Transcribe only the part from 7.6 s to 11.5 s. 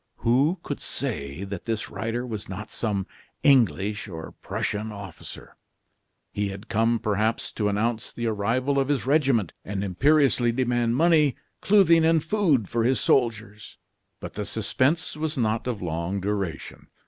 announce the arrival of his regiment, and imperiously demand money,